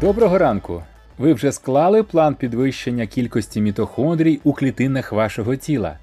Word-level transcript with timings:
Доброго 0.00 0.38
ранку! 0.38 0.82
Ви 1.18 1.32
вже 1.32 1.52
склали 1.52 2.02
план 2.02 2.34
підвищення 2.34 3.06
кількості 3.06 3.60
мітохондрій 3.60 4.40
у 4.44 4.52
клітинах 4.52 5.12
вашого 5.12 5.56
тіла. 5.56 5.98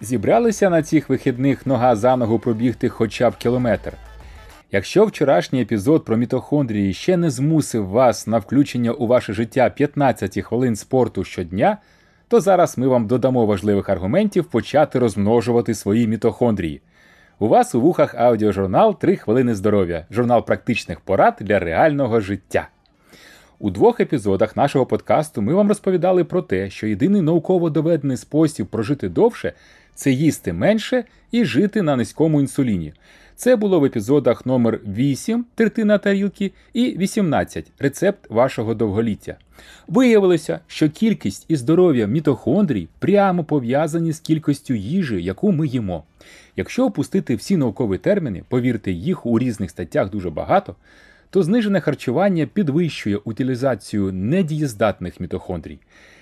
Зібралися 0.00 0.70
на 0.70 0.82
цих 0.82 1.08
вихідних 1.08 1.66
нога 1.66 1.96
за 1.96 2.16
ногу 2.16 2.38
пробігти 2.38 2.88
хоча 2.88 3.30
б 3.30 3.36
кілометр. 3.36 3.92
Якщо 4.72 5.04
вчорашній 5.04 5.62
епізод 5.62 6.04
про 6.04 6.16
мітохондрії 6.16 6.92
ще 6.92 7.16
не 7.16 7.30
змусив 7.30 7.88
вас 7.88 8.26
на 8.26 8.38
включення 8.38 8.92
у 8.92 9.06
ваше 9.06 9.32
життя 9.32 9.70
15 9.70 10.38
хвилин 10.44 10.76
спорту 10.76 11.24
щодня, 11.24 11.78
то 12.28 12.40
зараз 12.40 12.78
ми 12.78 12.86
вам 12.86 13.06
додамо 13.06 13.46
важливих 13.46 13.88
аргументів 13.88 14.44
почати 14.44 14.98
розмножувати 14.98 15.74
свої 15.74 16.06
мітохондрії. 16.06 16.80
У 17.38 17.48
вас 17.48 17.74
у 17.74 17.80
вухах 17.80 18.14
аудіожурнал 18.14 18.98
«3 19.00 19.16
хвилини 19.16 19.54
здоров'я, 19.54 20.06
журнал 20.10 20.46
практичних 20.46 21.00
порад 21.00 21.36
для 21.40 21.58
реального 21.58 22.20
життя. 22.20 22.68
У 23.62 23.70
двох 23.70 24.00
епізодах 24.00 24.56
нашого 24.56 24.86
подкасту 24.86 25.42
ми 25.42 25.54
вам 25.54 25.68
розповідали 25.68 26.24
про 26.24 26.42
те, 26.42 26.70
що 26.70 26.86
єдиний 26.86 27.22
науково 27.22 27.70
доведений 27.70 28.16
спосіб 28.16 28.66
прожити 28.66 29.08
довше 29.08 29.52
це 29.94 30.10
їсти 30.10 30.52
менше 30.52 31.04
і 31.32 31.44
жити 31.44 31.82
на 31.82 31.96
низькому 31.96 32.40
інсуліні. 32.40 32.92
Це 33.36 33.56
було 33.56 33.80
в 33.80 33.84
епізодах 33.84 34.46
номер 34.46 34.80
8 34.86 35.44
третина 35.54 35.98
тарілки 35.98 36.52
і 36.72 36.96
18 36.98 37.66
рецепт 37.78 38.30
вашого 38.30 38.74
довголіття. 38.74 39.36
Виявилося, 39.88 40.60
що 40.66 40.90
кількість 40.90 41.44
і 41.48 41.56
здоров'я 41.56 42.06
мітохондрій 42.06 42.88
прямо 42.98 43.44
пов'язані 43.44 44.12
з 44.12 44.20
кількістю 44.20 44.74
їжі, 44.74 45.22
яку 45.22 45.52
ми 45.52 45.66
їмо. 45.66 46.04
Якщо 46.56 46.86
опустити 46.86 47.34
всі 47.34 47.56
наукові 47.56 47.98
терміни, 47.98 48.42
повірте, 48.48 48.92
їх 48.92 49.26
у 49.26 49.38
різних 49.38 49.70
статтях 49.70 50.10
дуже 50.10 50.30
багато, 50.30 50.76
то 51.30 51.42
знижене 51.42 51.80
харчування 51.80 52.46
підвищує 52.46 53.16
утилізацію 53.16 54.12
недієздатних 54.12 55.20
мітохондрій, 55.20 55.78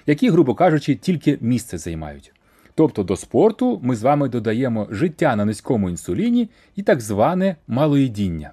які, 0.07 0.31
грубо 0.31 0.55
кажучи, 0.55 0.95
тільки 0.95 1.39
місце 1.41 1.79
займають. 1.79 2.33
Тобто 2.75 3.03
до 3.03 3.17
спорту 3.17 3.81
ми 3.83 3.97
з 3.97 4.03
вами 4.03 4.29
додаємо 4.29 4.89
життя 4.91 5.37
на 5.37 5.45
низькому 5.45 5.91
інсуліні 5.91 6.49
і 6.77 6.83
так 6.83 7.01
зване 7.01 7.57
малоїдіння. 7.69 8.53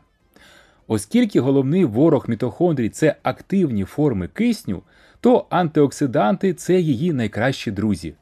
Оскільки 0.88 1.40
головний 1.40 1.86
ворог 1.86 2.26
мітохондрій 2.28 2.90
це 2.90 3.16
активні 3.24 3.84
форми 3.84 4.28
кисню, 4.28 4.84
то 5.20 5.46
антиоксиданти 5.50 6.54
це 6.54 6.80
її 6.80 7.14
найкращі 7.14 7.72
друзі. 7.72 8.14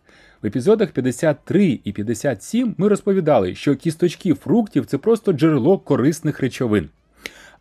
В 0.41 0.45
епізодах 0.45 0.91
53 0.91 1.79
і 1.83 1.91
57 1.91 2.75
ми 2.77 2.87
розповідали, 2.87 3.55
що 3.55 3.75
кісточки 3.75 4.33
фруктів 4.33 4.85
це 4.85 4.97
просто 4.97 5.33
джерело 5.33 5.77
корисних 5.77 6.39
речовин. 6.39 6.89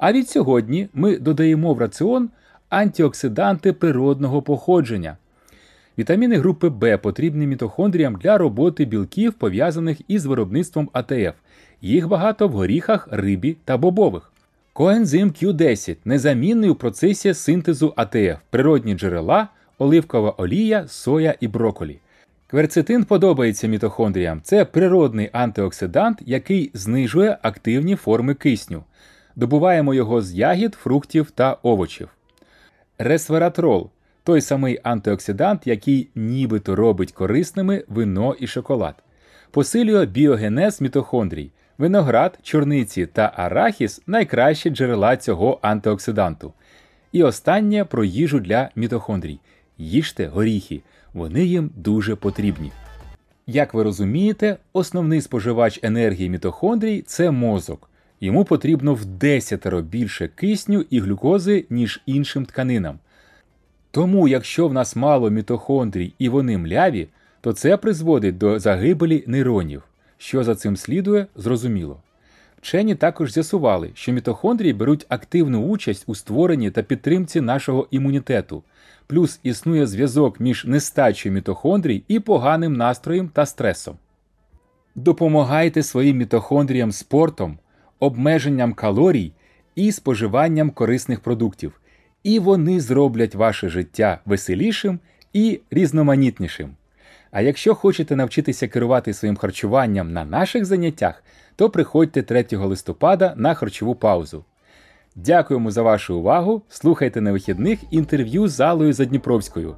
А 0.02 0.12
від 0.12 0.30
сьогодні 0.30 0.88
ми 0.94 1.18
додаємо 1.18 1.74
в 1.74 1.78
раціон 1.78 2.30
антиоксиданти 2.68 3.72
природного 3.72 4.42
походження. 4.42 5.16
Вітаміни 5.98 6.36
групи 6.36 6.68
В 6.68 6.98
потрібні 6.98 7.46
мітохондріям 7.46 8.16
для 8.16 8.38
роботи 8.38 8.84
білків, 8.84 9.32
пов'язаних 9.32 9.98
із 10.08 10.26
виробництвом 10.26 10.90
АТФ. 10.92 11.34
Їх 11.82 12.08
багато 12.08 12.48
в 12.48 12.52
горіхах, 12.52 13.08
рибі 13.10 13.56
та 13.64 13.76
бобових. 13.76 14.32
Коензим 14.72 15.28
Q10 15.30 15.96
незамінний 16.04 16.70
у 16.70 16.74
процесі 16.74 17.34
синтезу 17.34 17.92
АТФ, 17.96 18.36
природні 18.50 18.94
джерела, 18.94 19.48
оливкова 19.78 20.30
олія, 20.30 20.88
соя 20.88 21.34
і 21.40 21.48
броколі. 21.48 21.98
Кверцетин 22.46 23.04
подобається 23.04 23.66
мітохондріям. 23.66 24.40
Це 24.42 24.64
природний 24.64 25.30
антиоксидант, 25.32 26.22
який 26.26 26.70
знижує 26.74 27.38
активні 27.42 27.96
форми 27.96 28.34
кисню. 28.34 28.84
Добуваємо 29.36 29.94
його 29.94 30.22
з 30.22 30.34
ягід, 30.34 30.74
фруктів 30.74 31.30
та 31.30 31.56
овочів. 31.62 32.08
Ресвератрол 32.98 33.90
той 34.24 34.40
самий 34.40 34.80
антиоксидант, 34.82 35.66
який 35.66 36.08
нібито 36.14 36.76
робить 36.76 37.12
корисними 37.12 37.84
вино 37.88 38.34
і 38.40 38.46
шоколад, 38.46 38.94
посилює 39.50 40.06
біогенез 40.06 40.80
мітохондрій. 40.80 41.50
Виноград, 41.78 42.38
чорниці 42.42 43.06
та 43.06 43.32
арахіс 43.36 44.02
найкращі 44.06 44.70
джерела 44.70 45.16
цього 45.16 45.58
антиоксиданту. 45.62 46.52
І 47.12 47.22
останнє 47.22 47.84
про 47.84 48.04
їжу 48.04 48.40
для 48.40 48.70
мітохондрій. 48.76 49.38
Їжте 49.78 50.26
горіхи, 50.26 50.80
вони 51.14 51.44
їм 51.44 51.70
дуже 51.76 52.16
потрібні. 52.16 52.72
Як 53.46 53.74
ви 53.74 53.82
розумієте, 53.82 54.56
основний 54.72 55.20
споживач 55.20 55.80
енергії 55.82 56.30
мітохондрій 56.30 57.02
це 57.02 57.30
мозок. 57.30 57.90
Йому 58.22 58.44
потрібно 58.44 58.94
в 58.94 59.04
десятеро 59.04 59.82
більше 59.82 60.28
кисню 60.28 60.84
і 60.90 61.00
глюкози, 61.00 61.64
ніж 61.70 62.02
іншим 62.06 62.44
тканинам. 62.44 62.98
Тому, 63.90 64.28
якщо 64.28 64.68
в 64.68 64.72
нас 64.72 64.96
мало 64.96 65.30
мітохондрій 65.30 66.14
і 66.18 66.28
вони 66.28 66.58
мляві, 66.58 67.08
то 67.40 67.52
це 67.52 67.76
призводить 67.76 68.38
до 68.38 68.58
загибелі 68.58 69.24
нейронів. 69.26 69.82
Що 70.18 70.44
за 70.44 70.54
цим 70.54 70.76
слідує, 70.76 71.26
зрозуміло. 71.36 71.96
Вчені 72.60 72.94
також 72.94 73.32
з'ясували, 73.32 73.90
що 73.94 74.12
мітохондрії 74.12 74.72
беруть 74.72 75.06
активну 75.08 75.62
участь 75.62 76.04
у 76.06 76.14
створенні 76.14 76.70
та 76.70 76.82
підтримці 76.82 77.40
нашого 77.40 77.88
імунітету, 77.90 78.62
плюс 79.06 79.40
існує 79.42 79.86
зв'язок 79.86 80.40
між 80.40 80.64
нестачею 80.64 81.34
мітохондрій 81.34 82.02
і 82.08 82.20
поганим 82.20 82.76
настроєм 82.76 83.28
та 83.28 83.46
стресом. 83.46 83.96
Допомагайте 84.94 85.82
своїм 85.82 86.16
мітохондріям 86.16 86.92
спортом, 86.92 87.58
обмеженням 88.02 88.72
калорій 88.72 89.32
і 89.74 89.92
споживанням 89.92 90.70
корисних 90.70 91.20
продуктів, 91.20 91.80
і 92.22 92.38
вони 92.38 92.80
зроблять 92.80 93.34
ваше 93.34 93.68
життя 93.68 94.18
веселішим 94.24 94.98
і 95.32 95.60
різноманітнішим. 95.70 96.70
А 97.30 97.40
якщо 97.40 97.74
хочете 97.74 98.16
навчитися 98.16 98.68
керувати 98.68 99.14
своїм 99.14 99.36
харчуванням 99.36 100.12
на 100.12 100.24
наших 100.24 100.64
заняттях, 100.64 101.24
то 101.56 101.70
приходьте 101.70 102.22
3 102.22 102.46
листопада 102.52 103.34
на 103.36 103.54
харчову 103.54 103.94
паузу. 103.94 104.44
Дякуємо 105.16 105.70
за 105.70 105.82
вашу 105.82 106.16
увагу. 106.16 106.62
Слухайте 106.68 107.20
на 107.20 107.32
вихідних 107.32 107.78
інтерв'ю 107.90 108.48
з 108.48 108.60
Алою 108.60 108.92
Задніпровською. 108.92 109.76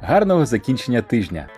Гарного 0.00 0.46
закінчення 0.46 1.02
тижня! 1.02 1.48